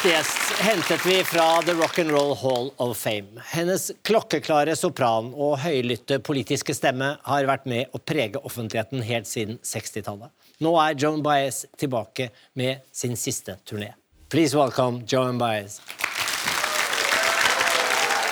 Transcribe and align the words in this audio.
Neste 0.00 0.16
gjest 0.16 0.60
hentet 0.60 1.06
vi 1.06 1.24
fra 1.24 1.62
The 1.62 1.72
Rock 1.72 1.98
and 1.98 2.10
Roll 2.10 2.36
Hall 2.36 2.70
of 2.76 2.98
Fame. 2.98 3.42
Hennes 3.44 3.90
klokkeklare 4.02 4.72
sopran 4.76 5.34
og 5.36 5.58
høylytte 5.60 6.16
politiske 6.24 6.72
stemme 6.72 7.10
har 7.26 7.44
vært 7.44 7.66
med 7.68 7.92
å 7.92 8.00
prege 8.00 8.40
offentligheten 8.40 9.04
helt 9.04 9.28
siden 9.28 9.58
60-tallet. 9.60 10.32
Nå 10.64 10.72
er 10.80 10.96
Joan 10.96 11.20
Baez 11.20 11.66
tilbake 11.76 12.30
med 12.56 12.80
sin 12.96 13.12
siste 13.12 13.58
turné. 13.68 13.90
Please 14.32 14.56
welcome 14.56 15.04
Joan 15.04 15.36
Baez. 15.36 15.82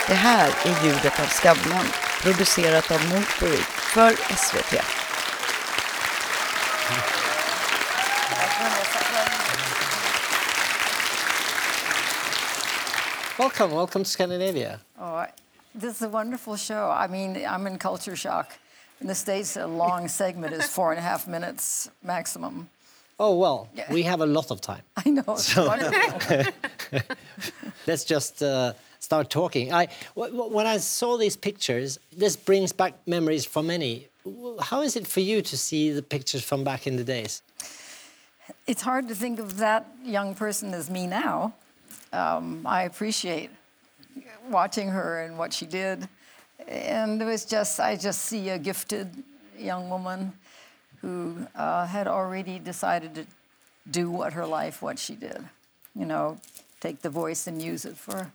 Det 0.09 0.17
her 0.25 0.49
er 0.49 0.87
ljudet 0.87 1.13
av 1.13 1.29
Skavlan, 1.37 1.93
produsert 2.23 2.97
av 2.97 3.05
Motorik 3.13 3.77
for 3.93 4.17
SVT. 4.33 4.81
Welcome, 13.39 13.71
welcome 13.73 14.03
to 14.05 14.11
Scandinavia. 14.11 14.81
Oh, 14.99 15.05
I- 15.15 15.33
this 15.75 15.97
is 15.97 16.03
a 16.03 16.09
wonderful 16.09 16.57
show. 16.57 16.91
I 16.91 17.07
mean, 17.07 17.37
I'm 17.47 17.67
in 17.67 17.79
culture 17.79 18.17
shock. 18.17 18.53
In 19.01 19.07
the 19.07 19.15
States, 19.15 19.57
a 19.57 19.67
long 19.67 20.09
segment 20.23 20.53
is 20.55 20.65
four 20.67 20.91
and 20.91 20.99
a 20.99 21.03
half 21.03 21.27
minutes 21.29 21.89
maximum. 22.03 22.69
Oh 23.21 23.37
well, 23.37 23.69
Yeah. 23.75 23.93
we 23.93 24.03
have 24.05 24.21
a 24.21 24.27
lot 24.27 24.51
of 24.51 24.61
time. 24.61 24.83
I 25.05 25.11
know, 25.11 25.25
wonderful. 25.57 26.53
Let's 27.87 28.05
just 28.05 28.43
uh, 28.43 28.73
start 29.01 29.29
talking. 29.31 29.73
I, 29.73 29.89
w- 30.15 30.33
w- 30.37 30.55
when 30.55 30.67
I 30.67 30.79
saw 30.79 31.17
these 31.17 31.37
pictures, 31.37 31.99
this 32.17 32.37
brings 32.37 32.73
back 32.73 32.95
memories 33.07 33.45
for 33.45 33.63
many. 33.63 34.07
How 34.61 34.83
is 34.83 34.95
it 34.97 35.07
for 35.07 35.21
you 35.21 35.43
to 35.43 35.57
see 35.57 35.91
the 35.91 36.03
pictures 36.03 36.45
from 36.45 36.63
back 36.65 36.87
in 36.87 36.97
the 36.97 37.05
days? 37.05 37.43
It's 38.69 38.83
hard 38.83 39.09
to 39.09 39.15
think 39.17 39.39
of 39.41 39.59
that 39.59 39.87
young 40.05 40.35
person 40.37 40.73
as 40.75 40.89
me 40.89 41.07
now. 41.09 41.55
Um, 42.13 42.67
I 42.67 42.85
appreciate 42.85 43.51
watching 44.51 44.89
her 44.89 45.23
and 45.23 45.39
what 45.39 45.53
she 45.53 45.67
did. 45.67 46.09
And 46.67 47.21
it 47.21 47.25
was 47.25 47.45
just, 47.45 47.81
I 47.81 47.97
just 47.97 48.23
see 48.23 48.49
a 48.49 48.59
gifted 48.59 49.23
young 49.59 49.91
woman 49.91 50.33
who 51.01 51.47
uh, 51.55 51.87
had 51.87 52.07
already 52.09 52.59
decided 52.59 53.15
to 53.15 53.27
do 53.91 54.11
what 54.11 54.33
her 54.33 54.47
life, 54.47 54.83
what 54.83 54.99
she 54.99 55.15
did. 55.15 55.39
You 55.95 56.07
know, 56.07 56.39
take 56.81 57.03
the 57.03 57.11
voice 57.11 57.47
and 57.47 57.63
use 57.63 57.85
it 57.85 57.97
for 57.97 58.31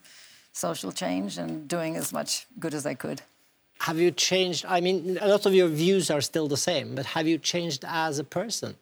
social 0.53 0.91
change 0.91 1.37
and 1.37 1.67
doing 1.67 1.95
as 1.95 2.13
much 2.13 2.45
good 2.59 2.73
as 2.73 2.85
I 2.85 2.93
could. 2.93 3.21
Have 3.79 3.99
you 3.99 4.11
changed? 4.11 4.65
I 4.67 4.79
mean, 4.79 5.17
a 5.19 5.27
lot 5.27 5.45
of 5.45 5.53
your 5.53 5.67
views 5.67 6.09
are 6.09 6.21
still 6.21 6.47
the 6.47 6.57
same, 6.57 6.95
but 6.95 7.05
have 7.07 7.27
you 7.27 7.37
changed 7.37 7.83
as 7.85 8.19
a 8.19 8.23
person? 8.23 8.75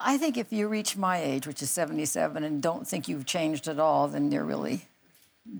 I 0.00 0.18
think 0.18 0.36
if 0.36 0.52
you 0.52 0.68
reach 0.68 0.96
my 0.96 1.20
age, 1.22 1.46
which 1.46 1.62
is 1.62 1.70
77, 1.70 2.44
and 2.44 2.62
don't 2.62 2.86
think 2.86 3.08
you've 3.08 3.26
changed 3.26 3.68
at 3.68 3.78
all, 3.78 4.08
then 4.08 4.30
you're 4.32 4.44
really 4.44 4.82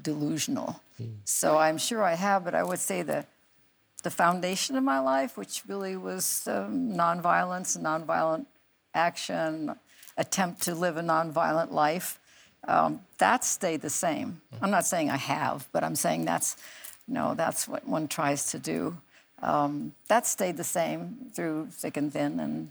delusional. 0.02 0.80
So 1.24 1.58
I'm 1.58 1.78
sure 1.78 2.02
I 2.02 2.14
have, 2.14 2.44
but 2.44 2.54
I 2.54 2.62
would 2.62 2.78
say 2.78 3.02
the, 3.02 3.26
the 4.02 4.10
foundation 4.10 4.76
of 4.76 4.84
my 4.84 5.00
life, 5.00 5.36
which 5.36 5.62
really 5.66 5.96
was 5.96 6.46
um, 6.46 6.92
nonviolence, 6.92 7.76
nonviolent 7.78 8.46
action, 8.94 9.74
attempt 10.16 10.62
to 10.62 10.74
live 10.74 10.96
a 10.96 11.02
nonviolent 11.02 11.72
life, 11.72 12.20
um, 12.68 13.00
that 13.18 13.44
stayed 13.44 13.82
the 13.82 13.90
same. 13.90 14.40
I'm 14.60 14.70
not 14.70 14.86
saying 14.86 15.10
I 15.10 15.16
have, 15.16 15.68
but 15.72 15.82
I'm 15.82 15.96
saying 15.96 16.24
that's, 16.24 16.56
you 17.08 17.14
know, 17.14 17.34
that's 17.34 17.66
what 17.66 17.86
one 17.88 18.06
tries 18.06 18.50
to 18.52 18.58
do. 18.58 18.96
Um, 19.42 19.94
that 20.06 20.26
stayed 20.26 20.56
the 20.56 20.64
same 20.64 21.30
through 21.34 21.68
thick 21.72 21.96
and 21.96 22.12
thin, 22.12 22.38
and, 22.38 22.70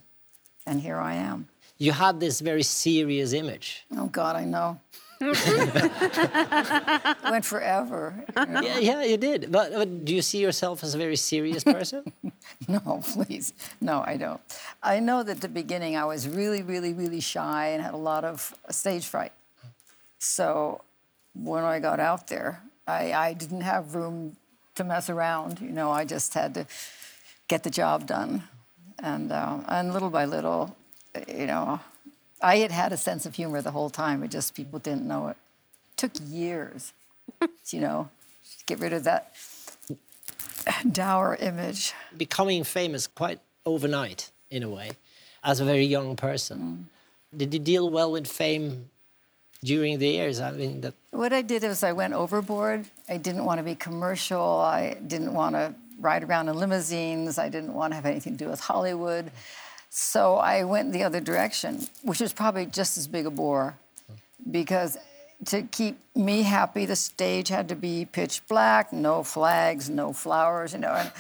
and 0.66 0.80
here 0.80 0.98
I 0.98 1.16
am. 1.16 1.50
You 1.82 1.94
had 1.94 2.20
this 2.20 2.42
very 2.42 2.62
serious 2.62 3.34
image. 3.34 3.88
Oh 3.98 4.06
God, 4.06 4.36
I 4.36 4.46
know. 4.46 4.80
It 5.20 7.18
Went 7.24 7.44
forever. 7.44 8.24
you 8.38 8.46
know. 8.46 8.62
Yeah, 8.62 8.78
yeah, 8.78 9.04
you 9.04 9.18
did. 9.18 9.52
But, 9.52 9.74
but 9.74 10.06
do 10.06 10.14
you 10.14 10.22
see 10.22 10.38
yourself 10.38 10.84
as 10.84 10.94
a 10.94 11.00
very 11.00 11.16
serious 11.16 11.64
person? 11.64 12.14
No, 12.68 13.02
please. 13.14 13.54
No, 13.80 14.04
I 14.06 14.18
don't. 14.18 14.40
I 14.84 15.00
know 15.00 15.24
that 15.24 15.38
at 15.38 15.42
the 15.42 15.48
beginning 15.48 15.98
I 15.98 16.06
was 16.06 16.28
really, 16.28 16.62
really, 16.62 16.94
really 16.94 17.20
shy 17.20 17.70
and 17.70 17.82
had 17.82 17.96
a 17.96 18.04
lot 18.12 18.24
of 18.24 18.54
stage 18.70 19.08
fright. 19.08 19.32
So 20.20 20.82
when 21.34 21.64
I 21.64 21.80
got 21.80 22.00
out 22.00 22.28
there, 22.28 22.62
I, 22.88 23.14
I 23.14 23.34
didn't 23.34 23.62
have 23.62 23.96
room 23.96 24.36
to 24.76 24.84
mess 24.84 25.10
around. 25.10 25.60
You 25.60 25.72
know, 25.72 25.90
I 25.92 26.06
just 26.06 26.36
had 26.36 26.54
to 26.54 26.68
get 27.48 27.64
the 27.64 27.72
job 27.72 28.06
done. 28.06 28.44
And, 29.00 29.32
uh, 29.32 29.62
and 29.68 29.94
little 29.94 30.12
by 30.12 30.26
little, 30.26 30.76
you 31.28 31.48
know, 31.48 31.80
I 32.42 32.58
had 32.58 32.72
had 32.72 32.92
a 32.92 32.98
sense 32.98 33.26
of 33.26 33.36
humor 33.36 33.62
the 33.62 33.72
whole 33.72 33.90
time. 33.90 34.24
It 34.24 34.32
just 34.32 34.56
people 34.56 34.80
didn't 34.80 35.08
know 35.08 35.28
it. 35.30 35.38
took 35.98 36.12
years, 36.28 36.94
you 37.70 37.80
know, 37.80 38.10
to 38.60 38.66
get 38.66 38.80
rid 38.80 38.94
of 38.94 39.04
that 39.04 39.34
dour 40.92 41.36
image. 41.40 41.94
Becoming 42.18 42.64
famous 42.64 43.08
quite 43.08 43.40
overnight, 43.66 44.32
in 44.50 44.64
a 44.64 44.70
way, 44.70 44.92
as 45.44 45.60
a 45.60 45.66
very 45.66 45.86
young 45.86 46.16
person. 46.16 46.88
Mm. 47.34 47.38
Did 47.38 47.54
you 47.54 47.60
deal 47.60 47.90
well 47.90 48.12
with 48.12 48.28
fame 48.28 48.90
during 49.64 50.00
the 50.00 50.08
years? 50.08 50.40
I 50.40 50.52
mean, 50.52 50.82
that 50.82 50.94
What 51.12 51.32
I 51.32 51.42
did 51.42 51.64
was 51.64 51.84
I 51.84 51.94
went 51.94 52.14
overboard. 52.14 52.86
I 53.08 53.18
didn't 53.18 53.46
want 53.46 53.60
to 53.60 53.64
be 53.64 53.76
commercial. 53.76 54.42
I 54.42 54.96
didn't 54.96 55.34
want 55.34 55.56
to 55.56 55.74
ride 56.00 56.24
around 56.24 56.50
in 56.50 56.58
limousines. 56.58 57.38
I 57.38 57.48
didn't 57.50 57.74
want 57.74 57.92
to 57.92 57.96
have 57.96 58.06
anything 58.06 58.34
to 58.38 58.44
do 58.46 58.50
with 58.50 58.60
Hollywood. 58.60 59.32
So 59.94 60.38
I 60.38 60.64
went 60.64 60.94
the 60.94 61.04
other 61.04 61.20
direction, 61.20 61.86
which 62.02 62.22
was 62.22 62.32
probably 62.32 62.66
just 62.66 62.98
as 62.98 63.10
big 63.10 63.26
a 63.26 63.30
bore 63.30 63.76
because 64.50 64.98
to 65.48 65.64
keep 65.64 66.00
me 66.16 66.44
happy, 66.44 66.86
the 66.86 66.96
stage 66.96 67.50
had 67.50 67.68
to 67.68 67.76
be 67.76 68.06
pitch 68.06 68.42
black, 68.48 68.94
no 68.94 69.22
flags, 69.22 69.90
no 69.90 70.14
flowers, 70.14 70.72
you 70.72 70.80
know. 70.80 70.94
And, 70.94 71.12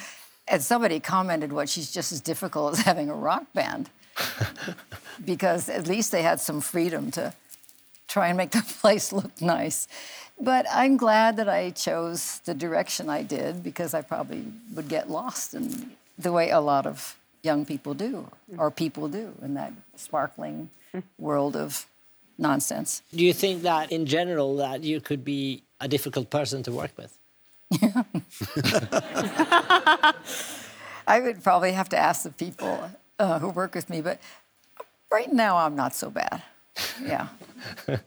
and 0.47 0.61
somebody 0.61 1.01
commented, 1.01 1.51
"What? 1.51 1.67
She's 1.67 1.91
just 1.91 2.13
as 2.13 2.21
difficult 2.21 2.73
as 2.73 2.79
having 2.85 3.09
a 3.09 3.13
rock 3.13 3.43
band," 3.53 3.89
because 5.25 5.67
at 5.67 5.87
least 5.87 6.13
they 6.13 6.21
had 6.21 6.39
some 6.39 6.61
freedom 6.61 7.11
to 7.11 7.33
try 8.07 8.29
and 8.29 8.37
make 8.37 8.51
the 8.51 8.61
place 8.79 9.11
look 9.11 9.41
nice. 9.41 9.89
But 10.39 10.65
I'm 10.71 10.95
glad 10.95 11.35
that 11.37 11.49
I 11.49 11.71
chose 11.71 12.39
the 12.45 12.53
direction 12.53 13.09
I 13.09 13.23
did 13.23 13.63
because 13.63 13.93
I 13.93 14.01
probably 14.01 14.45
would 14.73 14.87
get 14.87 15.09
lost 15.09 15.53
in 15.53 15.91
the 16.17 16.31
way 16.31 16.51
a 16.51 16.61
lot 16.61 16.85
of 16.85 17.17
young 17.43 17.65
people 17.65 17.93
do, 17.93 18.29
or 18.57 18.71
people 18.71 19.07
do, 19.07 19.33
in 19.41 19.53
that 19.55 19.73
sparkling 19.95 20.69
world 21.17 21.55
of 21.55 21.85
nonsense. 22.37 23.03
do 23.13 23.23
you 23.23 23.33
think 23.33 23.61
that 23.61 23.91
in 23.91 24.05
general 24.05 24.57
that 24.57 24.83
you 24.83 24.99
could 24.99 25.23
be 25.23 25.63
a 25.79 25.87
difficult 25.87 26.29
person 26.29 26.63
to 26.63 26.71
work 26.71 26.91
with? 26.97 27.17
Yeah. 27.69 28.03
I 31.07 31.19
would 31.19 31.43
probably 31.43 31.71
have 31.71 31.89
to 31.89 31.97
ask 31.97 32.23
the 32.23 32.31
people 32.31 32.89
uh, 33.19 33.39
who 33.39 33.49
work 33.49 33.75
with 33.75 33.89
me, 33.89 34.01
but 34.01 34.19
right 35.11 35.31
now 35.31 35.57
I'm 35.57 35.75
not 35.75 35.93
so 35.95 36.09
bad. 36.09 36.41
Yeah. 37.03 37.27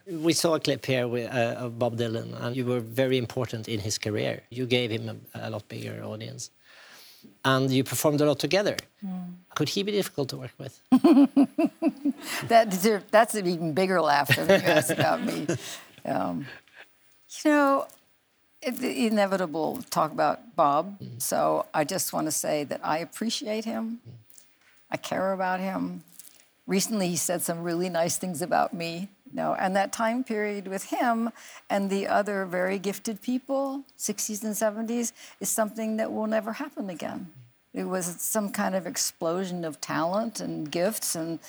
We 0.07 0.33
saw 0.33 0.55
a 0.55 0.61
clip 0.61 0.85
here 0.87 1.07
with, 1.07 1.31
uh, 1.33 1.65
of 1.65 1.79
Bob 1.79 1.97
Dylan, 1.97 2.35
and 2.41 2.57
you 2.57 2.65
were 2.65 2.81
very 2.81 3.19
important 3.19 3.69
in 3.69 3.81
his 3.81 3.99
career. 3.99 4.43
You 4.51 4.67
gave 4.67 4.91
him 4.91 5.09
a, 5.35 5.49
a 5.49 5.51
lot 5.51 5.69
bigger 5.69 6.03
audience, 6.03 6.51
and 7.45 7.71
you 7.71 7.85
performed 7.85 8.21
a 8.21 8.27
lot 8.27 8.39
together. 8.39 8.77
Could 9.55 9.69
he 9.69 9.83
be 9.83 9.93
difficult 9.93 10.29
to 10.31 10.37
work 10.37 10.53
with? 10.59 10.81
that 12.49 13.05
that's 13.11 13.35
an 13.35 13.47
even 13.47 13.73
bigger 13.73 14.01
laugh 14.01 14.35
than 14.35 14.49
you 14.49 14.67
asked 14.67 14.91
about 14.91 15.23
me. 15.23 15.47
Um, 16.07 16.45
you 17.43 17.51
know, 17.51 17.87
the 18.61 19.07
inevitable 19.07 19.83
talk 19.89 20.13
about 20.13 20.55
Bob. 20.55 21.01
So 21.17 21.65
I 21.73 21.85
just 21.85 22.13
want 22.13 22.27
to 22.27 22.31
say 22.31 22.65
that 22.65 22.81
I 22.85 22.99
appreciate 22.99 23.65
him. 23.65 24.01
I 24.91 24.99
care 24.99 25.33
about 25.33 25.61
him. 25.61 26.05
Recently, 26.67 27.09
he 27.09 27.17
said 27.17 27.41
some 27.41 27.63
really 27.63 27.89
nice 27.89 28.19
things 28.19 28.43
about 28.43 28.75
me. 28.75 29.09
Know, 29.35 29.55
and 29.55 29.75
that 29.75 29.93
time 29.93 30.23
period 30.23 30.69
with 30.69 30.85
him 30.85 31.31
and 31.69 31.91
the 31.91 32.07
other 32.07 32.47
very 32.47 32.79
gifted 32.79 33.21
people, 33.21 33.83
60s 33.99 34.45
and 34.45 34.55
70s, 34.55 35.13
is 35.41 35.49
something 35.49 35.97
that 35.97 36.13
will 36.13 36.29
never 36.29 36.53
happen 36.53 36.89
again. 36.89 37.33
It 37.73 37.85
was 37.85 38.07
some 38.21 38.51
kind 38.51 38.77
of 38.77 38.87
explosion 38.87 39.65
of 39.65 39.81
talent 39.81 40.39
and 40.39 40.71
gifts, 40.71 41.17
and 41.17 41.41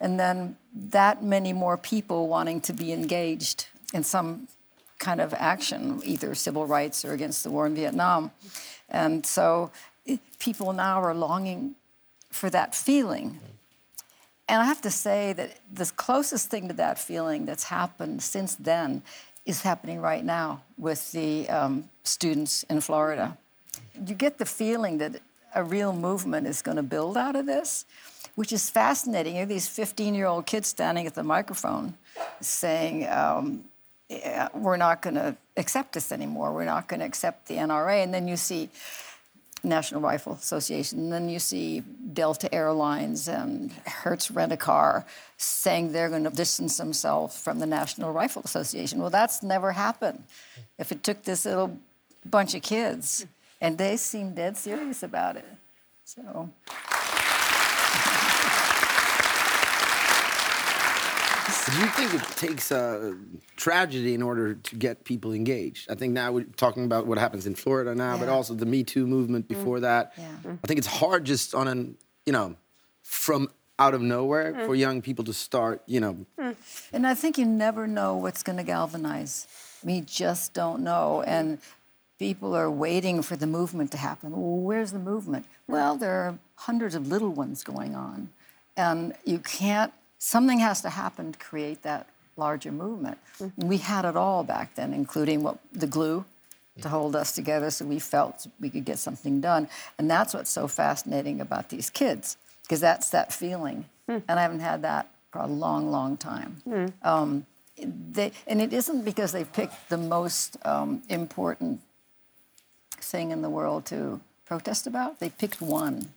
and 0.00 0.18
then 0.18 0.56
that 0.74 1.22
many 1.22 1.52
more 1.52 1.76
people 1.76 2.28
wanting 2.28 2.60
to 2.62 2.72
be 2.72 2.92
engaged 2.92 3.66
in 3.92 4.02
some 4.02 4.48
kind 4.98 5.20
of 5.20 5.34
action, 5.34 6.00
either 6.02 6.34
civil 6.34 6.66
rights 6.66 7.04
or 7.04 7.12
against 7.12 7.44
the 7.44 7.50
war 7.50 7.66
in 7.66 7.74
Vietnam. 7.74 8.30
And 8.88 9.24
so 9.26 9.70
it- 10.06 10.20
people 10.38 10.72
now 10.72 11.02
are 11.02 11.14
longing 11.14 11.76
for 12.30 12.50
that 12.50 12.74
feeling. 12.74 13.38
And 14.48 14.60
I 14.60 14.64
have 14.64 14.82
to 14.82 14.90
say 14.90 15.32
that 15.32 15.58
the 15.72 15.86
closest 15.96 16.50
thing 16.50 16.68
to 16.68 16.74
that 16.74 16.98
feeling 16.98 17.46
that's 17.46 17.64
happened 17.64 18.22
since 18.22 18.54
then 18.56 19.02
is 19.46 19.62
happening 19.62 20.00
right 20.00 20.24
now 20.24 20.62
with 20.78 21.12
the 21.12 21.48
um, 21.48 21.88
students 22.02 22.62
in 22.64 22.80
Florida. 22.80 23.36
You 24.06 24.14
get 24.14 24.38
the 24.38 24.46
feeling 24.46 24.98
that 24.98 25.20
a 25.54 25.62
real 25.62 25.92
movement 25.92 26.46
is 26.46 26.62
going 26.62 26.76
to 26.76 26.82
build 26.82 27.16
out 27.16 27.36
of 27.36 27.46
this, 27.46 27.86
which 28.34 28.52
is 28.52 28.68
fascinating. 28.68 29.34
You 29.34 29.40
have 29.40 29.48
these 29.48 29.68
15 29.68 30.14
year 30.14 30.26
old 30.26 30.46
kids 30.46 30.68
standing 30.68 31.06
at 31.06 31.14
the 31.14 31.22
microphone 31.22 31.94
saying, 32.40 33.08
um, 33.08 33.64
yeah, 34.08 34.48
We're 34.54 34.76
not 34.76 35.00
going 35.02 35.14
to 35.14 35.36
accept 35.56 35.92
this 35.94 36.12
anymore. 36.12 36.52
We're 36.52 36.64
not 36.64 36.88
going 36.88 37.00
to 37.00 37.06
accept 37.06 37.46
the 37.46 37.56
NRA. 37.56 38.02
And 38.02 38.12
then 38.12 38.28
you 38.28 38.36
see 38.36 38.68
National 39.64 40.00
Rifle 40.00 40.32
Association, 40.32 40.98
and 40.98 41.12
then 41.12 41.28
you 41.28 41.38
see 41.38 41.80
Delta 42.12 42.52
Airlines 42.54 43.28
and 43.28 43.72
Hertz 43.86 44.30
Rent 44.30 44.52
a 44.52 44.56
Car 44.56 45.04
saying 45.36 45.92
they're 45.92 46.08
going 46.08 46.24
to 46.24 46.30
distance 46.30 46.76
themselves 46.76 47.38
from 47.38 47.58
the 47.58 47.66
National 47.66 48.12
Rifle 48.12 48.42
Association. 48.44 49.00
Well, 49.00 49.10
that's 49.10 49.42
never 49.42 49.72
happened. 49.72 50.24
If 50.78 50.92
it 50.92 51.02
took 51.02 51.22
this 51.24 51.44
little 51.44 51.78
bunch 52.24 52.54
of 52.54 52.62
kids, 52.62 53.26
and 53.60 53.78
they 53.78 53.96
seem 53.96 54.34
dead 54.34 54.56
serious 54.56 55.02
about 55.02 55.36
it. 55.36 55.46
So. 56.04 56.50
Do 61.66 61.78
you 61.78 61.86
think 61.86 62.14
it 62.14 62.22
takes 62.36 62.70
a 62.70 63.16
tragedy 63.56 64.14
in 64.14 64.22
order 64.22 64.54
to 64.54 64.76
get 64.76 65.04
people 65.04 65.32
engaged? 65.32 65.90
I 65.90 65.94
think 65.94 66.12
now 66.12 66.30
we're 66.32 66.44
talking 66.56 66.84
about 66.84 67.06
what 67.06 67.16
happens 67.16 67.46
in 67.46 67.54
Florida 67.54 67.94
now, 67.94 68.18
but 68.18 68.28
also 68.28 68.54
the 68.54 68.66
Me 68.66 68.84
Too 68.84 69.06
movement 69.06 69.46
mm. 69.46 69.48
before 69.48 69.80
that. 69.80 70.12
Yeah. 70.18 70.56
I 70.62 70.66
think 70.66 70.78
it's 70.78 70.86
hard 70.86 71.24
just 71.24 71.54
on 71.54 71.68
an, 71.68 71.96
you 72.26 72.32
know, 72.32 72.56
from 73.02 73.50
out 73.78 73.94
of 73.94 74.02
nowhere 74.02 74.52
mm. 74.52 74.66
for 74.66 74.74
young 74.74 75.00
people 75.02 75.24
to 75.24 75.32
start, 75.32 75.82
you 75.86 76.00
know, 76.00 76.26
mm. 76.38 76.54
And 76.92 77.06
I 77.06 77.14
think 77.14 77.38
you 77.38 77.46
never 77.46 77.86
know 77.86 78.16
what's 78.16 78.42
going 78.42 78.58
to 78.58 78.62
galvanize. 78.62 79.48
We 79.82 80.02
just 80.02 80.54
don't 80.54 80.82
know. 80.82 81.22
And 81.26 81.58
people 82.18 82.54
are 82.54 82.70
waiting 82.70 83.22
for 83.22 83.36
the 83.36 83.46
movement 83.46 83.90
to 83.92 83.96
happen. 83.96 84.30
Well, 84.32 84.60
where's 84.60 84.92
the 84.92 84.98
movement? 84.98 85.46
Well, 85.66 85.96
there 85.96 86.12
are 86.12 86.38
hundreds 86.56 86.94
of 86.94 87.08
little 87.08 87.30
ones 87.30 87.64
going 87.64 87.94
on. 87.94 88.28
And 88.76 89.14
you 89.24 89.38
can't, 89.38 89.92
something 90.18 90.58
has 90.60 90.80
to 90.82 90.90
happen 90.90 91.32
to 91.32 91.38
create 91.38 91.82
that 91.82 92.06
larger 92.36 92.72
movement. 92.72 93.18
We 93.56 93.78
had 93.78 94.04
it 94.04 94.16
all 94.16 94.42
back 94.44 94.74
then, 94.74 94.92
including 94.92 95.42
what 95.42 95.58
the 95.72 95.86
glue 95.86 96.24
to 96.80 96.88
hold 96.88 97.14
us 97.14 97.32
together 97.32 97.70
so 97.70 97.84
we 97.84 98.00
felt 98.00 98.46
we 98.60 98.68
could 98.68 98.84
get 98.84 98.98
something 98.98 99.40
done. 99.40 99.68
And 99.98 100.10
that's 100.10 100.34
what's 100.34 100.50
so 100.50 100.66
fascinating 100.66 101.40
about 101.40 101.68
these 101.68 101.90
kids, 101.90 102.36
because 102.62 102.80
that's 102.80 103.10
that 103.10 103.32
feeling. 103.32 103.84
And 104.28 104.38
I 104.40 104.42
haven't 104.42 104.60
had 104.60 104.82
that 104.82 105.08
for 105.30 105.38
a 105.40 105.46
long, 105.46 105.90
long 105.90 106.16
time. 106.16 106.62
Um, 107.02 107.46
they, 107.78 108.32
and 108.46 108.60
it 108.60 108.72
isn't 108.72 109.04
because 109.04 109.32
they 109.32 109.44
picked 109.44 109.88
the 109.88 109.96
most 109.96 110.56
um, 110.64 111.02
important 111.08 111.80
thing 112.90 113.30
in 113.30 113.42
the 113.42 113.50
world 113.50 113.84
to 113.86 114.20
protest 114.44 114.86
about. 114.86 115.20
They 115.20 115.30
picked 115.30 115.60
one. 115.60 116.08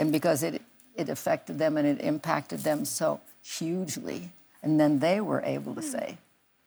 And 0.00 0.10
because 0.10 0.42
it, 0.42 0.60
it 0.96 1.08
affected 1.08 1.58
them 1.58 1.76
and 1.76 1.86
it 1.86 2.00
impacted 2.00 2.60
them 2.60 2.84
so 2.84 3.20
hugely. 3.42 4.30
And 4.62 4.80
then 4.80 4.98
they 4.98 5.20
were 5.20 5.42
able 5.42 5.74
to 5.74 5.80
hmm. 5.80 5.88
say, 5.88 6.18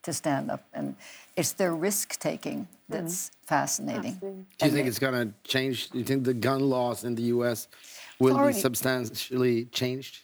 to 0.03 0.13
stand 0.13 0.51
up. 0.51 0.63
And 0.73 0.95
it's 1.35 1.51
their 1.53 1.73
risk 1.73 2.19
taking 2.19 2.67
that's 2.89 3.29
hmm. 3.29 3.33
fascinating. 3.45 4.45
do 4.57 4.65
you 4.65 4.71
think 4.71 4.87
it's 4.87 4.99
going 4.99 5.13
to 5.13 5.33
change? 5.43 5.89
Do 5.89 5.97
you 5.97 6.03
think 6.03 6.23
the 6.23 6.33
gun 6.33 6.61
laws 6.69 7.03
in 7.03 7.15
the 7.15 7.23
U.S. 7.35 7.67
will 8.19 8.45
be 8.47 8.53
substantially 8.53 9.65
changed? 9.65 10.19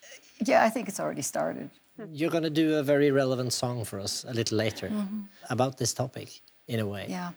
Yeah, 0.46 0.64
I 0.64 0.70
think 0.70 0.88
it's 0.88 1.00
already 1.00 1.22
started. 1.22 1.70
Hmm. 1.98 2.06
You're 2.12 2.32
going 2.32 2.44
to 2.44 2.50
do 2.50 2.76
a 2.76 2.84
very 2.84 3.12
relevant 3.12 3.54
song 3.54 3.86
for 3.86 4.00
us 4.00 4.26
a 4.28 4.34
little 4.34 4.58
later 4.58 4.88
mm-hmm. 4.88 5.22
about 5.50 5.78
this 5.78 5.94
topic, 5.94 6.42
in 6.68 6.80
a 6.80 6.88
way. 6.88 7.06
Yeah. 7.10 7.32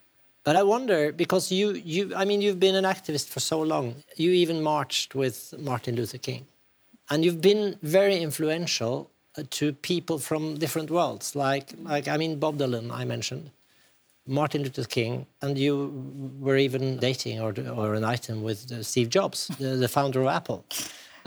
But 0.47 0.55
I 0.55 0.63
wonder 0.63 1.11
because 1.11 1.51
you, 1.51 1.73
you, 1.73 2.15
I 2.15 2.25
mean, 2.25 2.41
you've 2.41 2.61
been 2.61 2.77
an 2.77 2.85
activist 2.85 3.29
for 3.29 3.41
so 3.41 3.61
long. 3.61 3.97
You 4.17 4.31
even 4.31 4.63
marched 4.63 5.17
with 5.17 5.53
Martin 5.59 5.97
Luther 5.97 6.19
King, 6.19 6.47
and 7.11 7.25
you've 7.25 7.41
been 7.41 7.77
very 7.83 8.17
influential 8.19 9.11
uh, 9.39 9.43
to 9.51 9.73
people 9.73 10.19
from 10.19 10.59
different 10.59 10.91
worlds. 10.91 11.37
Like, 11.37 11.73
like 11.83 12.09
I 12.09 12.17
mean, 12.17 12.39
Bob 12.39 12.59
Dylan, 12.59 12.91
I 12.91 13.05
mentioned, 13.05 13.51
Martin 14.27 14.63
Luther 14.63 14.85
King, 14.85 15.27
and 15.41 15.57
you 15.57 15.75
were 16.41 16.57
even 16.57 16.99
dating 16.99 17.41
or 17.41 17.55
or 17.75 17.95
an 17.95 18.05
item 18.05 18.43
with 18.43 18.73
uh, 18.73 18.83
Steve 18.83 19.09
Jobs, 19.09 19.49
the, 19.59 19.77
the 19.77 19.89
founder 19.89 20.21
of 20.23 20.29
Apple. 20.29 20.65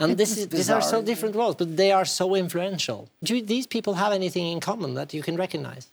And 0.00 0.16
this 0.16 0.38
is, 0.38 0.48
these 0.48 0.70
are 0.70 0.80
so 0.80 1.02
different 1.02 1.36
worlds, 1.36 1.56
but 1.56 1.76
they 1.76 1.92
are 1.92 2.06
so 2.06 2.34
influential. 2.34 3.10
Do 3.22 3.42
these 3.42 3.66
people 3.66 3.94
have 3.94 4.12
anything 4.12 4.46
in 4.46 4.58
common 4.58 4.94
that 4.94 5.12
you 5.12 5.22
can 5.22 5.36
recognize? 5.36 5.88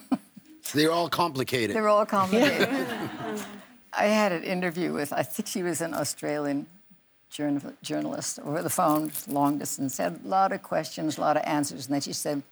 They're 0.74 0.90
all 0.90 1.08
complicated. 1.08 1.76
They're 1.76 1.88
all 1.88 2.04
complicated. 2.18 2.68
I 3.92 4.06
had 4.06 4.32
an 4.32 4.42
interview 4.42 4.92
with, 4.92 5.12
I 5.12 5.22
think 5.22 5.46
she 5.46 5.62
was 5.62 5.80
an 5.80 5.94
Australian 5.94 6.66
journal, 7.30 7.72
journalist 7.82 8.38
over 8.44 8.62
the 8.62 8.70
phone, 8.70 9.12
long 9.26 9.58
distance, 9.58 9.98
had 9.98 10.20
a 10.24 10.28
lot 10.28 10.52
of 10.52 10.62
questions, 10.62 11.18
a 11.18 11.20
lot 11.20 11.36
of 11.36 11.42
answers. 11.44 11.86
And 11.86 11.94
then 11.94 12.00
she 12.00 12.12
said, 12.12 12.42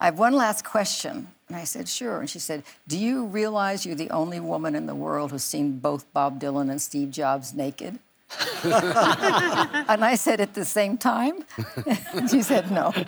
I 0.00 0.06
have 0.06 0.18
one 0.18 0.34
last 0.34 0.64
question. 0.64 1.28
And 1.48 1.56
I 1.56 1.64
said, 1.64 1.88
sure. 1.88 2.20
And 2.20 2.28
she 2.28 2.38
said, 2.38 2.62
Do 2.88 2.98
you 2.98 3.26
realize 3.26 3.86
you're 3.86 3.94
the 3.94 4.10
only 4.10 4.40
woman 4.40 4.74
in 4.74 4.86
the 4.86 4.94
world 4.94 5.30
who's 5.30 5.44
seen 5.44 5.78
both 5.78 6.10
Bob 6.12 6.40
Dylan 6.40 6.70
and 6.70 6.80
Steve 6.80 7.10
Jobs 7.10 7.54
naked? 7.54 7.98
and 8.64 10.04
I 10.04 10.16
said, 10.16 10.40
At 10.40 10.54
the 10.54 10.64
same 10.64 10.98
time? 10.98 11.44
and 12.14 12.30
she 12.30 12.42
said, 12.42 12.70
No. 12.70 12.92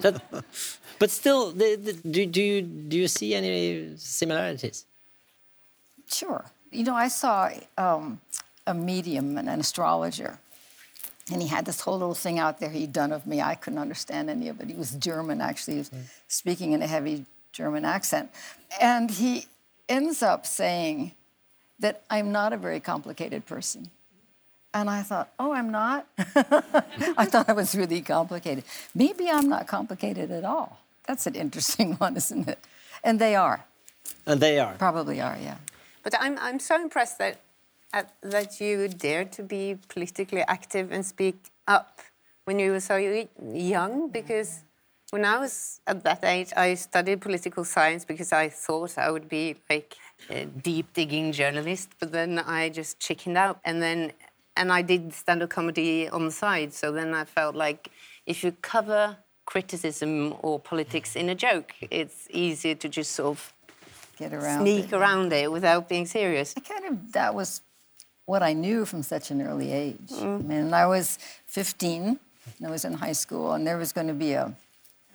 That, 0.00 0.22
but 0.98 1.10
still, 1.10 1.52
the, 1.52 1.76
the, 1.76 1.92
do, 1.92 2.26
do, 2.26 2.42
you, 2.42 2.62
do 2.62 2.96
you 2.96 3.08
see 3.08 3.34
any 3.34 3.92
similarities? 3.96 4.84
Sure. 6.08 6.44
You 6.70 6.84
know, 6.84 6.94
I 6.94 7.08
saw 7.08 7.50
um, 7.76 8.20
a 8.68 8.74
medium 8.74 9.36
and 9.38 9.48
an 9.48 9.60
astrologer, 9.60 10.38
and 11.32 11.42
he 11.42 11.48
had 11.48 11.64
this 11.64 11.80
whole 11.80 11.98
little 11.98 12.14
thing 12.14 12.38
out 12.38 12.60
there 12.60 12.70
he'd 12.70 12.92
done 12.92 13.12
of 13.12 13.26
me. 13.26 13.40
I 13.40 13.54
couldn't 13.54 13.78
understand 13.78 14.30
any 14.30 14.48
of 14.48 14.60
it. 14.60 14.68
He 14.68 14.74
was 14.74 14.92
German, 14.92 15.40
actually, 15.40 15.74
he 15.74 15.78
was 15.80 15.88
hmm. 15.88 16.00
speaking 16.26 16.72
in 16.72 16.82
a 16.82 16.86
heavy 16.86 17.26
German 17.52 17.84
accent. 17.84 18.30
And 18.80 19.10
he 19.10 19.46
ends 19.88 20.22
up 20.22 20.46
saying 20.46 21.12
that 21.80 22.02
I'm 22.10 22.32
not 22.32 22.52
a 22.52 22.56
very 22.56 22.80
complicated 22.80 23.46
person. 23.46 23.90
And 24.74 24.90
I 24.90 25.02
thought, 25.02 25.30
oh, 25.38 25.52
I'm 25.52 25.70
not? 25.70 26.06
I 26.18 27.24
thought 27.24 27.48
I 27.48 27.52
was 27.52 27.74
really 27.74 28.00
complicated. 28.00 28.64
Maybe 28.94 29.28
I'm 29.30 29.48
not 29.48 29.66
complicated 29.66 30.30
at 30.30 30.44
all. 30.44 30.80
That's 31.06 31.26
an 31.26 31.34
interesting 31.34 31.94
one, 32.04 32.16
isn't 32.16 32.48
it? 32.48 32.58
And 33.02 33.18
they 33.18 33.34
are, 33.34 33.64
And 34.26 34.40
they 34.40 34.58
are. 34.58 34.74
probably 34.74 35.20
are, 35.20 35.38
yeah. 35.40 35.56
But 36.02 36.14
I'm, 36.20 36.38
I'm 36.38 36.58
so 36.58 36.80
impressed 36.80 37.18
that, 37.18 37.32
at, 37.34 37.40
that 37.92 38.60
you 38.60 38.88
dared 38.88 39.32
to 39.32 39.42
be 39.42 39.78
politically 39.88 40.42
active 40.42 40.92
and 40.92 41.04
speak 41.04 41.36
up 41.66 42.00
when 42.44 42.58
you 42.58 42.72
were 42.72 42.80
so 42.80 42.96
young. 43.52 44.10
Because 44.10 44.64
when 45.10 45.24
I 45.24 45.38
was 45.38 45.80
at 45.86 46.04
that 46.04 46.22
age, 46.24 46.52
I 46.56 46.74
studied 46.74 47.20
political 47.20 47.64
science 47.64 48.04
because 48.04 48.32
I 48.32 48.48
thought 48.50 48.98
I 48.98 49.10
would 49.10 49.28
be 49.28 49.56
like 49.70 49.94
a 50.28 50.44
deep 50.44 50.92
digging 50.92 51.32
journalist. 51.32 51.90
But 51.98 52.12
then 52.12 52.38
I 52.38 52.68
just 52.68 53.00
chickened 53.00 53.38
out, 53.38 53.58
and 53.64 53.80
then 53.82 54.12
and 54.56 54.72
I 54.72 54.82
did 54.82 55.14
stand-up 55.14 55.50
comedy 55.50 56.08
on 56.08 56.24
the 56.24 56.32
side. 56.32 56.74
So 56.74 56.90
then 56.90 57.14
I 57.14 57.24
felt 57.24 57.54
like 57.54 57.90
if 58.26 58.42
you 58.42 58.52
cover 58.60 59.16
criticism 59.46 60.34
or 60.42 60.58
politics 60.58 61.16
in 61.16 61.30
a 61.30 61.34
joke, 61.34 61.74
it's 61.90 62.26
easier 62.30 62.74
to 62.74 62.88
just 62.88 63.12
sort 63.12 63.38
of 63.38 63.54
Get 64.18 64.34
around 64.34 64.62
sneak 64.62 64.86
it. 64.86 64.92
around 64.92 65.32
it 65.32 65.50
without 65.50 65.88
being 65.88 66.04
serious. 66.04 66.54
I 66.56 66.60
kind 66.60 66.84
of 66.86 67.12
that 67.12 67.34
was 67.34 67.62
what 68.28 68.42
I 68.42 68.52
knew 68.52 68.84
from 68.84 69.02
such 69.02 69.30
an 69.30 69.40
early 69.40 69.72
age. 69.72 70.12
I 70.20 70.24
mean, 70.24 70.74
I 70.74 70.86
was 70.86 71.18
15, 71.46 72.04
and 72.58 72.66
I 72.66 72.70
was 72.70 72.84
in 72.84 72.92
high 72.92 73.12
school, 73.12 73.54
and 73.54 73.66
there 73.66 73.78
was 73.78 73.92
going 73.92 74.08
to 74.08 74.12
be 74.14 74.32
a 74.32 74.52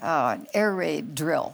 uh, 0.02 0.38
an 0.40 0.48
air 0.54 0.74
raid 0.74 1.14
drill, 1.14 1.54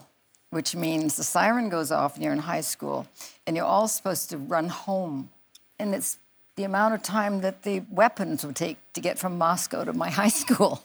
which 0.52 0.74
means 0.74 1.18
the 1.18 1.24
siren 1.24 1.68
goes 1.70 1.92
off 1.92 2.16
and 2.16 2.24
you're 2.24 2.34
in 2.34 2.40
high 2.40 2.62
school, 2.62 3.08
and 3.46 3.58
you're 3.58 3.66
all 3.66 3.90
supposed 3.90 4.30
to 4.30 4.38
run 4.38 4.70
home, 4.70 5.30
and 5.78 5.94
it's 5.94 6.18
the 6.56 6.64
amount 6.64 6.94
of 6.94 7.04
time 7.04 7.42
that 7.42 7.64
the 7.64 7.84
weapons 7.92 8.46
would 8.46 8.56
take 8.56 8.78
to 8.94 9.02
get 9.02 9.20
from 9.20 9.38
Moscow 9.38 9.84
to 9.84 9.92
my 9.92 10.10
high 10.22 10.30
school. 10.30 10.82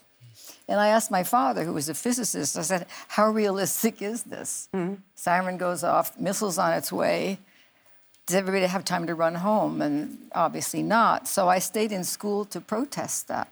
And 0.68 0.80
I 0.80 0.88
asked 0.88 1.10
my 1.10 1.22
father, 1.22 1.62
who 1.62 1.72
was 1.72 1.88
a 1.88 1.94
physicist, 1.94 2.58
I 2.58 2.62
said, 2.62 2.86
How 3.08 3.30
realistic 3.30 4.02
is 4.02 4.24
this? 4.24 4.68
Siren 5.14 5.56
goes 5.56 5.84
off, 5.84 6.18
missiles 6.18 6.58
on 6.58 6.72
its 6.72 6.90
way. 6.90 7.38
Does 8.26 8.36
everybody 8.36 8.66
have 8.66 8.84
time 8.84 9.06
to 9.06 9.14
run 9.14 9.34
home? 9.34 9.82
And 9.82 10.30
obviously 10.34 10.82
not. 10.82 11.28
So 11.28 11.48
I 11.48 11.58
stayed 11.58 11.92
in 11.92 12.04
school 12.04 12.44
to 12.46 12.60
protest 12.60 13.28
that. 13.28 13.48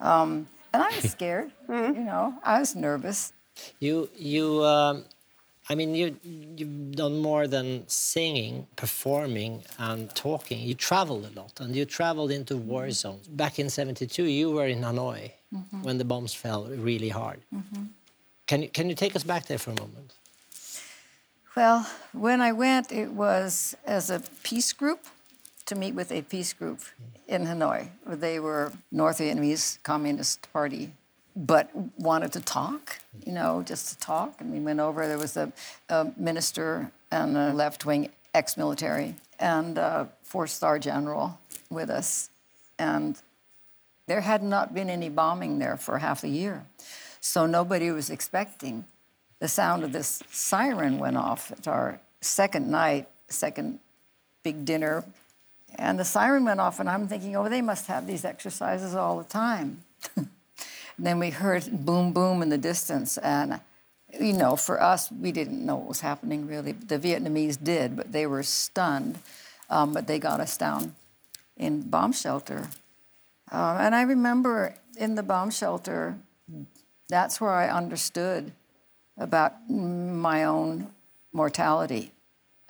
Um, 0.00 0.48
and 0.72 0.82
I 0.82 0.88
was 0.96 1.10
scared, 1.16 1.52
you 1.68 2.04
know, 2.04 2.34
I 2.42 2.58
was 2.60 2.74
nervous. 2.74 3.32
You, 3.80 4.08
you, 4.16 4.62
um, 4.64 5.04
I 5.68 5.74
mean, 5.74 5.94
you, 5.94 6.16
you've 6.22 6.92
done 6.92 7.18
more 7.20 7.46
than 7.48 7.88
singing, 7.88 8.66
performing, 8.76 9.64
and 9.78 10.14
talking. 10.14 10.60
You 10.60 10.74
traveled 10.74 11.24
a 11.24 11.40
lot, 11.40 11.58
and 11.60 11.74
you 11.74 11.84
traveled 11.84 12.30
into 12.30 12.56
war 12.56 12.90
zones. 12.90 13.26
Back 13.26 13.58
in 13.58 13.68
'72, 13.68 14.24
you 14.24 14.50
were 14.52 14.66
in 14.68 14.82
Hanoi 14.82 15.32
when 15.82 15.98
the 15.98 16.04
bombs 16.04 16.34
fell 16.34 16.66
really 16.66 17.08
hard. 17.08 17.40
Can 18.46 18.62
you 18.62 18.68
can 18.68 18.88
you 18.88 18.94
take 18.94 19.16
us 19.16 19.24
back 19.24 19.46
there 19.46 19.58
for 19.58 19.70
a 19.70 19.80
moment? 19.80 20.12
Well, 21.56 21.86
when 22.12 22.42
I 22.42 22.52
went, 22.52 22.92
it 22.92 23.12
was 23.12 23.74
as 23.86 24.10
a 24.10 24.20
peace 24.42 24.74
group, 24.74 25.00
to 25.64 25.74
meet 25.74 25.94
with 25.94 26.12
a 26.12 26.20
peace 26.20 26.52
group 26.52 26.80
in 27.26 27.46
Hanoi. 27.46 27.88
They 28.06 28.38
were 28.38 28.74
North 28.92 29.20
Vietnamese 29.20 29.82
Communist 29.82 30.52
Party, 30.52 30.92
but 31.34 31.70
wanted 31.98 32.32
to 32.32 32.40
talk, 32.40 32.98
you 33.24 33.32
know, 33.32 33.62
just 33.62 33.88
to 33.88 33.98
talk. 33.98 34.38
And 34.38 34.52
we 34.52 34.60
went 34.60 34.80
over. 34.80 35.08
There 35.08 35.16
was 35.16 35.38
a, 35.38 35.50
a 35.88 36.12
minister 36.18 36.92
and 37.10 37.38
a 37.38 37.54
left-wing 37.54 38.10
ex-military 38.34 39.14
and 39.40 39.78
a 39.78 40.10
four-star 40.24 40.78
general 40.78 41.38
with 41.70 41.88
us, 41.88 42.28
and 42.78 43.18
there 44.06 44.20
had 44.20 44.42
not 44.42 44.74
been 44.74 44.90
any 44.90 45.08
bombing 45.08 45.58
there 45.58 45.78
for 45.78 45.98
half 45.98 46.22
a 46.22 46.28
year, 46.28 46.66
so 47.20 47.46
nobody 47.46 47.90
was 47.90 48.10
expecting. 48.10 48.84
The 49.38 49.48
sound 49.48 49.84
of 49.84 49.92
this 49.92 50.22
siren 50.30 50.98
went 50.98 51.16
off 51.16 51.52
at 51.52 51.68
our 51.68 52.00
second 52.20 52.70
night, 52.70 53.08
second 53.28 53.78
big 54.42 54.64
dinner, 54.64 55.04
and 55.74 55.98
the 55.98 56.04
siren 56.04 56.44
went 56.44 56.60
off, 56.60 56.80
and 56.80 56.88
I'm 56.88 57.06
thinking, 57.06 57.36
oh, 57.36 57.48
they 57.48 57.60
must 57.60 57.86
have 57.88 58.06
these 58.06 58.24
exercises 58.24 58.94
all 58.94 59.18
the 59.18 59.24
time. 59.24 59.82
then 60.98 61.18
we 61.18 61.30
heard 61.30 61.84
boom, 61.84 62.12
boom 62.12 62.40
in 62.40 62.48
the 62.48 62.58
distance, 62.58 63.18
and 63.18 63.60
you 64.18 64.32
know, 64.32 64.56
for 64.56 64.82
us, 64.82 65.10
we 65.12 65.32
didn't 65.32 65.64
know 65.64 65.76
what 65.76 65.88
was 65.88 66.00
happening 66.00 66.46
really. 66.46 66.72
The 66.72 66.98
Vietnamese 66.98 67.62
did, 67.62 67.96
but 67.96 68.12
they 68.12 68.26
were 68.26 68.42
stunned. 68.42 69.18
Um, 69.68 69.92
but 69.92 70.06
they 70.06 70.18
got 70.18 70.40
us 70.40 70.56
down 70.56 70.94
in 71.56 71.82
bomb 71.82 72.12
shelter. 72.12 72.68
Um, 73.50 73.76
and 73.78 73.94
I 73.94 74.02
remember 74.02 74.74
in 74.96 75.14
the 75.14 75.22
bomb 75.22 75.50
shelter, 75.50 76.16
that's 77.08 77.40
where 77.40 77.50
I 77.50 77.68
understood 77.68 78.52
about 79.18 79.68
my 79.70 80.44
own 80.44 80.88
mortality. 81.32 82.12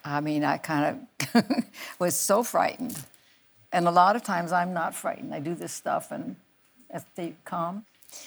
I 0.05 0.21
mean, 0.21 0.45
I 0.45 0.59
kind 0.59 1.01
of 1.35 1.45
was 1.99 2.17
so 2.17 2.43
frightened. 2.43 3.05
And 3.73 3.89
a 3.89 3.91
lot 3.91 4.17
of 4.17 4.23
times 4.23 4.53
I'm 4.53 4.73
not 4.73 4.95
frightened. 4.95 5.35
I 5.35 5.41
do 5.41 5.55
this 5.55 5.73
stuff 5.73 6.11
and 6.11 6.37
I 6.93 7.01
stay 7.13 7.35
calm, 7.45 7.85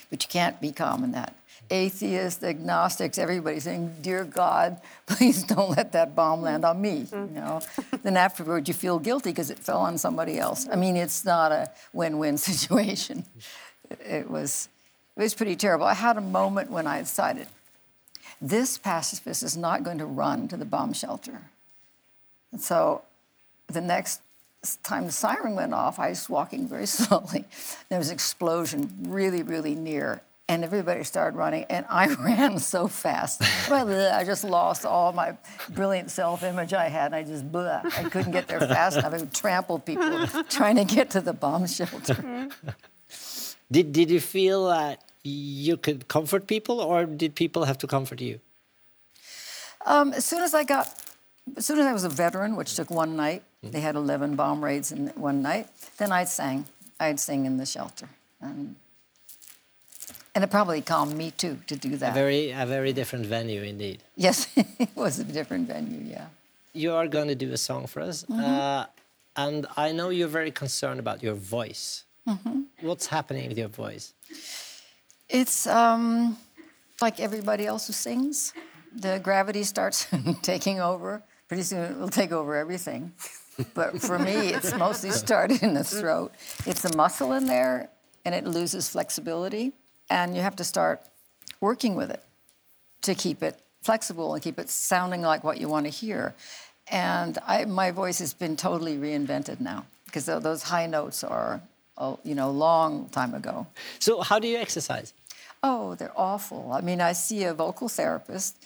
but 0.09 0.23
you 0.23 0.29
can't 0.29 0.59
be 0.59 0.71
calm 0.71 1.03
in 1.03 1.11
that. 1.13 1.35
Atheists, 1.71 2.43
agnostics, 2.43 3.17
everybody 3.17 3.59
saying, 3.59 3.95
"Dear 4.01 4.25
God, 4.25 4.81
please 5.05 5.43
don't 5.43 5.69
let 5.77 5.91
that 5.91 6.15
bomb 6.15 6.41
land 6.41 6.65
on 6.65 6.81
me." 6.81 6.97
You 6.97 7.05
mm-hmm. 7.05 7.35
know. 7.35 7.61
then 8.01 8.17
afterwards, 8.17 8.67
you 8.67 8.73
feel 8.73 8.97
guilty 8.97 9.29
because 9.29 9.51
it 9.51 9.59
fell 9.59 9.79
on 9.79 9.97
somebody 9.97 10.39
else. 10.39 10.67
I 10.71 10.75
mean, 10.75 10.95
it's 10.95 11.23
not 11.25 11.51
a 11.51 11.69
win-win 11.93 12.37
situation. 12.51 13.23
It 13.89 14.29
was, 14.29 14.69
it 15.15 15.21
was 15.21 15.33
pretty 15.33 15.55
terrible. 15.55 15.85
I 15.85 15.93
had 15.93 16.17
a 16.17 16.21
moment 16.21 16.71
when 16.71 16.87
I 16.87 16.99
decided, 16.99 17.47
this 18.41 18.77
pacifist 18.77 19.43
is 19.43 19.57
not 19.57 19.83
going 19.83 19.97
to 19.97 20.05
run 20.05 20.47
to 20.47 20.57
the 20.57 20.65
bomb 20.65 20.93
shelter. 20.93 21.41
And 22.51 22.61
so, 22.61 23.03
the 23.67 23.81
next 23.81 24.21
time 24.83 25.05
the 25.05 25.11
siren 25.11 25.55
went 25.55 25.73
off, 25.73 25.99
I 25.99 26.09
was 26.09 26.29
walking 26.29 26.67
very 26.67 26.85
slowly. 26.99 27.45
There 27.89 27.99
was 27.99 28.09
an 28.09 28.13
explosion 28.13 29.05
really, 29.07 29.43
really 29.43 29.75
near, 29.75 30.21
and 30.47 30.63
everybody 30.63 31.03
started 31.03 31.37
running, 31.37 31.65
and 31.69 31.85
I 31.89 32.07
ran 32.19 32.59
so 32.59 32.87
fast. 32.87 33.41
I 33.71 34.23
just 34.25 34.43
lost 34.43 34.85
all 34.85 35.13
my 35.13 35.37
brilliant 35.69 36.09
self-image 36.09 36.73
I 36.73 36.89
had. 36.89 37.07
And 37.07 37.15
I 37.15 37.23
just, 37.23 37.51
blah, 37.51 37.81
I 37.83 38.03
couldn't 38.05 38.31
get 38.31 38.47
there 38.47 38.59
fast 38.59 38.97
enough. 38.97 39.13
I 39.13 39.17
would 39.17 39.33
trample 39.33 39.79
people 39.79 40.27
trying 40.49 40.77
to 40.77 40.85
get 40.85 41.11
to 41.11 41.21
the 41.21 41.33
bomb 41.33 41.67
shelter. 41.67 42.49
Did 43.71 43.91
Did 43.91 44.09
you 44.09 44.19
feel 44.19 44.69
that 44.69 45.03
you 45.23 45.77
could 45.77 46.07
comfort 46.07 46.47
people, 46.47 46.79
or 46.79 47.05
did 47.05 47.35
people 47.35 47.65
have 47.65 47.77
to 47.79 47.87
comfort 47.87 48.21
you? 48.21 48.39
Um, 49.85 50.13
as 50.13 50.25
soon 50.25 50.41
as 50.43 50.53
I 50.53 50.63
got, 50.63 50.87
as 51.57 51.65
soon 51.65 51.79
as 51.79 51.85
I 51.85 51.93
was 51.93 52.03
a 52.03 52.09
veteran, 52.09 52.55
which 52.55 52.75
took 52.75 52.89
one 52.89 53.15
night, 53.15 53.43
they 53.63 53.81
had 53.81 53.95
11 53.95 54.35
bomb 54.35 54.63
raids 54.63 54.91
in 54.91 55.07
one 55.15 55.41
night, 55.41 55.67
then 55.97 56.11
I'd 56.11 56.29
sing. 56.29 56.65
I'd 56.99 57.19
sing 57.19 57.45
in 57.45 57.57
the 57.57 57.65
shelter. 57.65 58.07
And, 58.41 58.75
and 60.35 60.43
it 60.43 60.49
probably 60.49 60.81
calmed 60.81 61.15
me 61.15 61.31
too 61.31 61.57
to 61.67 61.75
do 61.75 61.93
A 61.93 61.97
that. 61.97 62.13
very 62.13 62.51
a 62.51 62.65
very 62.65 62.93
different 62.93 63.25
venue 63.25 63.63
indeed. 63.63 64.03
yes, 64.15 64.47
it 64.55 64.89
was 64.95 65.19
a 65.19 65.23
different 65.23 65.67
venue, 65.67 66.01
yeah. 66.09 66.27
You 66.73 66.93
are 66.93 67.07
going 67.07 67.27
to 67.29 67.35
do 67.35 67.51
a 67.51 67.57
song 67.57 67.87
for 67.87 68.01
us, 68.01 68.29
uh, 68.29 68.85
and 69.35 69.65
I 69.75 69.91
know 69.91 70.09
you're 70.09 70.27
very 70.27 70.51
concerned 70.51 70.99
about 70.99 71.23
your 71.23 71.33
voice. 71.33 72.03
What's 72.81 73.07
happening 73.07 73.47
with 73.49 73.57
your 73.57 73.69
voice? 73.69 74.13
It's 75.29 75.67
um, 75.67 76.37
like 77.01 77.19
everybody 77.19 77.65
else 77.65 77.87
who 77.87 77.93
sings. 77.93 78.53
The 78.95 79.19
gravity 79.21 79.63
starts 79.63 80.07
taking 80.41 80.79
over. 80.79 81.21
Pretty 81.47 81.63
soon 81.63 81.91
it 81.91 81.97
will 81.97 82.09
take 82.09 82.31
over 82.31 82.55
everything. 82.55 83.13
But 83.73 84.01
for 84.01 84.17
me, 84.17 84.49
it's 84.53 84.73
mostly 84.75 85.11
started 85.11 85.61
in 85.63 85.73
the 85.73 85.83
throat. 85.83 86.31
It's 86.65 86.85
a 86.85 86.95
muscle 86.95 87.33
in 87.33 87.45
there, 87.45 87.89
and 88.25 88.33
it 88.33 88.45
loses 88.45 88.89
flexibility, 88.89 89.73
and 90.09 90.35
you 90.35 90.41
have 90.41 90.55
to 90.57 90.63
start 90.63 91.01
working 91.59 91.95
with 91.95 92.09
it 92.09 92.23
to 93.01 93.15
keep 93.15 93.43
it 93.43 93.59
flexible 93.81 94.33
and 94.33 94.43
keep 94.43 94.59
it 94.59 94.69
sounding 94.69 95.21
like 95.21 95.43
what 95.43 95.59
you 95.59 95.67
want 95.67 95.85
to 95.85 95.91
hear. 95.91 96.33
And 96.91 97.37
I, 97.45 97.65
my 97.65 97.91
voice 97.91 98.19
has 98.19 98.33
been 98.33 98.55
totally 98.55 98.97
reinvented 98.97 99.59
now 99.59 99.85
because 100.05 100.25
those 100.25 100.63
high 100.63 100.87
notes 100.87 101.23
are, 101.23 101.61
oh, 101.99 102.19
you 102.23 102.35
know, 102.35 102.51
long 102.51 103.09
time 103.09 103.33
ago. 103.33 103.67
So, 103.99 104.21
how 104.21 104.39
do 104.39 104.47
you 104.47 104.57
exercise? 104.57 105.13
Oh, 105.61 105.95
they're 105.95 106.17
awful. 106.17 106.71
I 106.71 106.81
mean, 106.81 107.01
I 107.01 107.11
see 107.13 107.43
a 107.43 107.53
vocal 107.53 107.89
therapist. 107.89 108.57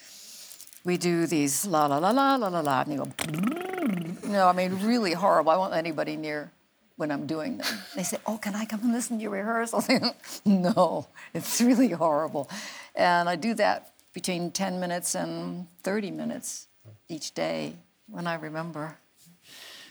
We 0.85 0.97
do 0.97 1.25
these 1.25 1.65
la 1.65 1.87
la 1.87 1.97
la 1.97 2.11
la 2.11 2.35
la 2.35 2.47
la 2.47 2.59
la, 2.59 2.81
and 2.81 2.91
they 2.91 2.97
go, 2.97 3.05
mm. 3.05 4.29
no, 4.29 4.47
I 4.47 4.53
mean, 4.53 4.85
really 4.85 5.13
horrible. 5.13 5.51
I 5.51 5.57
won't 5.57 5.71
let 5.71 5.79
anybody 5.79 6.17
near 6.17 6.51
when 6.97 7.11
I'm 7.11 7.25
doing 7.25 7.57
them. 7.57 7.67
They 7.95 8.03
say, 8.03 8.17
oh, 8.25 8.37
can 8.37 8.55
I 8.55 8.65
come 8.65 8.81
and 8.83 8.93
listen 8.93 9.17
to 9.17 9.23
your 9.23 9.31
rehearsal? 9.31 9.83
no, 10.45 11.07
it's 11.33 11.61
really 11.61 11.89
horrible. 11.89 12.49
And 12.95 13.27
I 13.27 13.35
do 13.35 13.53
that 13.55 13.93
between 14.13 14.51
10 14.51 14.79
minutes 14.79 15.15
and 15.15 15.67
30 15.83 16.11
minutes 16.11 16.67
each 17.09 17.33
day 17.33 17.75
when 18.07 18.27
I 18.27 18.35
remember. 18.35 18.97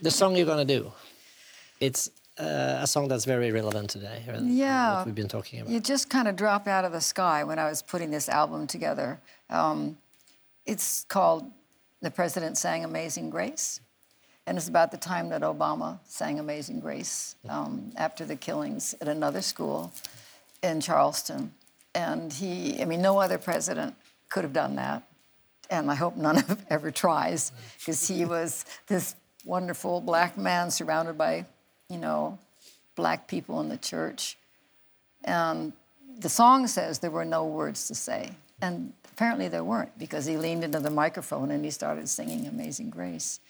The 0.01 0.11
song 0.11 0.37
you're 0.37 0.47
going 0.47 0.67
to 0.67 0.79
do, 0.79 0.93
it's 1.81 2.11
uh, 2.39 2.79
a 2.81 2.87
song 2.87 3.09
that's 3.09 3.25
very 3.25 3.51
relevant 3.53 3.91
today. 3.91 4.23
uh, 4.29 4.39
Yeah. 4.43 4.97
What 4.99 5.07
we've 5.07 5.15
been 5.15 5.29
talking 5.29 5.61
about. 5.61 5.73
It 5.73 5.85
just 5.85 6.09
kind 6.09 6.29
of 6.29 6.37
dropped 6.37 6.69
out 6.69 6.85
of 6.85 6.93
the 6.93 7.01
sky 7.01 7.45
when 7.45 7.59
I 7.59 7.69
was 7.69 7.83
putting 7.83 8.11
this 8.11 8.29
album 8.29 8.67
together. 8.67 9.21
Um, 9.51 9.99
it's 10.67 11.05
called 11.09 11.51
The 12.01 12.11
President 12.11 12.57
Sang 12.57 12.85
Amazing 12.85 13.31
Grace. 13.31 13.81
And 14.47 14.59
it's 14.59 14.69
about 14.69 14.91
the 14.91 14.97
time 14.97 15.29
that 15.29 15.43
Obama 15.43 15.99
sang 16.05 16.41
Amazing 16.41 16.81
Grace 16.81 17.37
um, 17.49 17.93
after 17.97 18.25
the 18.25 18.35
killings 18.35 18.95
at 19.01 19.07
another 19.09 19.41
school 19.43 19.93
in 20.63 20.81
Charleston. 20.81 21.53
And 21.95 22.33
he, 22.33 22.81
I 22.83 22.87
mean, 22.87 23.03
no 23.03 23.19
other 23.21 23.39
president 23.39 23.95
could 24.31 24.43
have 24.45 24.53
done 24.53 24.77
that. 24.77 25.03
And 25.71 25.91
I 25.91 25.95
hope 25.95 26.17
none 26.17 26.39
of 26.51 26.65
ever 26.71 26.91
tries, 26.91 27.53
because 27.79 28.09
he 28.09 28.25
was 28.25 28.65
this 28.89 29.15
wonderful 29.45 30.01
black 30.01 30.37
man 30.37 30.71
surrounded 30.71 31.17
by, 31.19 31.45
you 31.93 31.99
know, 31.99 32.39
black 32.97 33.29
people 33.29 33.61
in 33.61 33.69
the 33.69 33.77
church. 33.77 34.37
And 35.25 35.73
the 36.19 36.29
song 36.29 36.67
says 36.67 36.99
there 36.99 37.11
were 37.11 37.25
no 37.25 37.45
words 37.47 37.87
to 37.89 37.95
say. 37.95 38.31
And 38.61 38.93
apparently 39.13 39.49
there 39.49 39.65
weren't 39.65 39.97
because 39.99 40.25
he 40.27 40.37
leaned 40.37 40.65
into 40.65 40.81
the 40.81 40.91
microphone 40.91 41.51
and 41.51 41.65
he 41.65 41.71
started 41.71 42.09
singing 42.09 42.47
Amazing 42.47 42.91
Grace. 42.91 43.41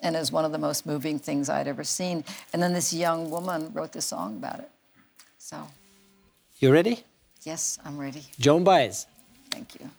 And 0.00 0.16
it 0.16 0.18
was 0.18 0.32
one 0.32 0.44
of 0.44 0.52
the 0.52 0.58
most 0.58 0.84
moving 0.84 1.18
things 1.18 1.48
I'd 1.48 1.68
ever 1.68 1.84
seen. 1.84 2.24
And 2.52 2.60
then 2.62 2.72
this 2.72 2.92
young 2.92 3.30
woman 3.30 3.70
wrote 3.72 3.92
this 3.92 4.06
song 4.06 4.36
about 4.36 4.58
it. 4.58 4.70
So, 5.38 5.68
You 6.58 6.72
ready? 6.72 7.04
yes, 7.42 7.78
I'm 7.84 7.98
ready. 7.98 8.24
Joan 8.38 8.64
Baez. 8.64 9.06
Thank 9.50 9.76
you. 9.80 9.90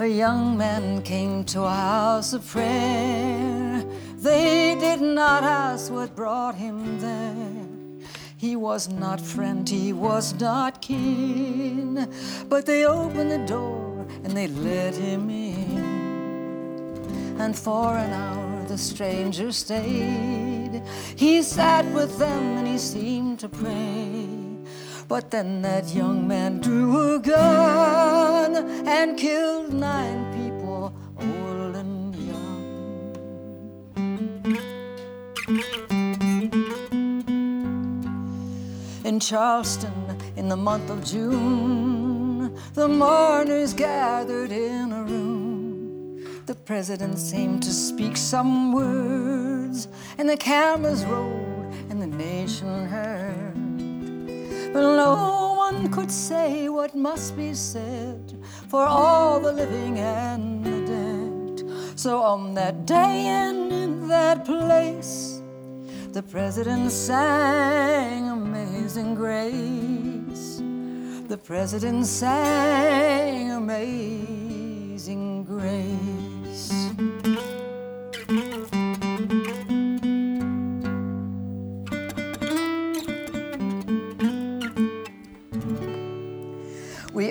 A 0.00 0.06
young 0.06 0.56
man 0.56 1.02
came 1.02 1.42
to 1.46 1.64
a 1.64 1.74
house 1.74 2.32
of 2.32 2.46
prayer. 2.46 3.84
They 4.16 4.76
did 4.78 5.00
not 5.00 5.42
ask 5.42 5.90
what 5.90 6.14
brought 6.14 6.54
him 6.54 7.00
there. 7.00 7.66
He 8.36 8.54
was 8.54 8.88
not 8.88 9.20
friend, 9.20 9.68
he 9.68 9.92
was 9.92 10.38
not 10.38 10.80
kin. 10.80 12.08
But 12.48 12.64
they 12.64 12.84
opened 12.84 13.32
the 13.32 13.44
door 13.44 14.06
and 14.22 14.36
they 14.36 14.46
let 14.46 14.94
him 14.94 15.28
in. 15.30 15.80
And 17.40 17.58
for 17.58 17.96
an 17.96 18.12
hour 18.12 18.64
the 18.68 18.78
stranger 18.78 19.50
stayed. 19.50 20.80
He 21.16 21.42
sat 21.42 21.84
with 21.86 22.16
them 22.20 22.58
and 22.58 22.68
he 22.68 22.78
seemed 22.78 23.40
to 23.40 23.48
pray. 23.48 24.37
But 25.08 25.30
then 25.30 25.62
that 25.62 25.94
young 25.94 26.28
man 26.28 26.60
drew 26.60 27.14
a 27.14 27.18
gun 27.18 28.56
and 28.86 29.16
killed 29.16 29.72
nine 29.72 30.20
people, 30.34 30.92
old 31.18 31.76
and 31.76 32.14
young. 32.14 32.66
In 39.02 39.18
Charleston 39.18 39.94
in 40.36 40.50
the 40.50 40.58
month 40.58 40.90
of 40.90 41.02
June, 41.02 42.54
the 42.74 42.86
mourners 42.86 43.72
gathered 43.72 44.52
in 44.52 44.92
a 44.92 45.04
room. 45.04 46.42
The 46.44 46.54
president 46.54 47.18
seemed 47.18 47.62
to 47.62 47.72
speak 47.72 48.18
some 48.18 48.72
words, 48.74 49.88
and 50.18 50.28
the 50.28 50.36
cameras 50.36 51.06
rolled, 51.06 51.72
and 51.88 52.02
the 52.02 52.06
nation 52.06 52.86
heard. 52.86 53.57
But 54.72 54.82
no 54.82 55.54
one 55.56 55.90
could 55.90 56.10
say 56.10 56.68
what 56.68 56.94
must 56.94 57.36
be 57.36 57.54
said 57.54 58.36
for 58.68 58.84
all 58.84 59.40
the 59.40 59.52
living 59.52 59.98
and 59.98 60.64
the 60.64 60.80
dead. 60.86 61.98
So 61.98 62.22
on 62.22 62.54
that 62.54 62.86
day 62.86 63.26
and 63.26 63.72
in 63.72 64.08
that 64.08 64.44
place, 64.44 65.42
the 66.12 66.22
president 66.22 66.90
sang 66.90 68.28
Amazing 68.30 69.14
Grace. 69.14 70.62
The 71.28 71.38
president 71.38 72.06
sang 72.06 73.52
Amazing 73.52 75.44
Grace. 75.44 76.72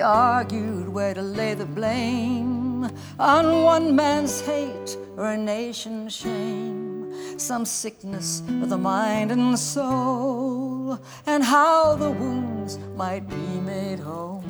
Argued 0.02 0.90
where 0.90 1.14
to 1.14 1.22
lay 1.22 1.54
the 1.54 1.66
blame 1.66 2.90
on 3.20 3.64
one 3.64 3.96
man's 3.96 4.42
hate 4.42 4.98
or 5.18 5.32
a 5.32 5.38
nation's 5.38 6.16
shame, 6.16 7.40
some 7.40 7.66
sickness 7.66 8.42
of 8.62 8.70
the 8.70 8.78
mind 8.78 9.32
and 9.32 9.58
soul, 9.58 11.00
and 11.26 11.44
how 11.44 11.96
the 11.96 12.12
wounds 12.12 12.78
might 12.96 13.28
be 13.28 13.60
made 13.62 14.00
whole. 14.00 14.44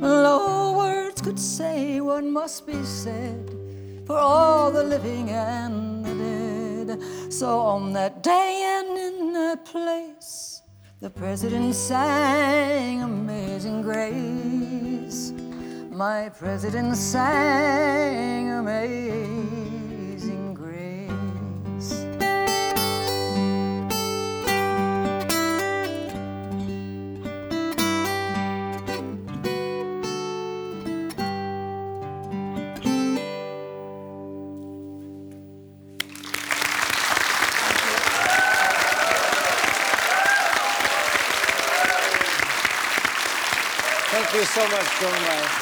No 0.00 0.74
words 0.78 1.20
could 1.20 1.38
say 1.38 2.00
what 2.00 2.24
must 2.24 2.66
be 2.66 2.82
said 2.84 3.50
for 4.06 4.16
all 4.16 4.70
the 4.70 4.82
living 4.84 5.30
and 5.30 6.04
the 6.04 6.14
dead. 6.14 7.32
So 7.32 7.60
on 7.60 7.92
that 7.94 8.22
day 8.22 8.80
and 8.80 8.98
in 8.98 9.32
that 9.32 9.64
place, 9.64 10.51
the 11.02 11.10
president 11.10 11.74
sang 11.74 13.02
Amazing 13.02 13.82
Grace. 13.82 15.32
My 15.90 16.28
president 16.28 16.96
sang 16.96 18.48
Amazing 18.52 19.61
so 44.54 44.60
much, 44.68 45.00
Joan 45.00 45.12
Baez. 45.24 45.61